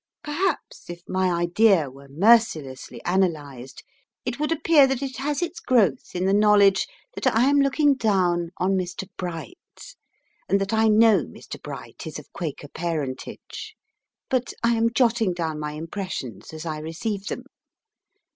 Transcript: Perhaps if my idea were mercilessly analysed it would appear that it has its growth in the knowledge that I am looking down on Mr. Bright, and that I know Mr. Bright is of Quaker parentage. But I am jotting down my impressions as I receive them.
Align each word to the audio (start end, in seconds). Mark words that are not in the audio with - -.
Perhaps 0.23 0.89
if 0.89 1.03
my 1.07 1.31
idea 1.31 1.87
were 1.91 2.07
mercilessly 2.09 3.01
analysed 3.05 3.83
it 4.25 4.39
would 4.39 4.51
appear 4.51 4.87
that 4.87 5.03
it 5.03 5.17
has 5.17 5.43
its 5.43 5.59
growth 5.59 6.15
in 6.15 6.25
the 6.25 6.33
knowledge 6.33 6.87
that 7.13 7.27
I 7.27 7.43
am 7.45 7.59
looking 7.59 7.93
down 7.97 8.49
on 8.57 8.71
Mr. 8.71 9.07
Bright, 9.15 9.93
and 10.49 10.59
that 10.59 10.73
I 10.73 10.87
know 10.87 11.19
Mr. 11.23 11.61
Bright 11.61 12.07
is 12.07 12.17
of 12.17 12.33
Quaker 12.33 12.69
parentage. 12.69 13.75
But 14.27 14.53
I 14.63 14.73
am 14.73 14.89
jotting 14.91 15.33
down 15.33 15.59
my 15.59 15.73
impressions 15.73 16.51
as 16.51 16.65
I 16.65 16.79
receive 16.79 17.27
them. 17.27 17.43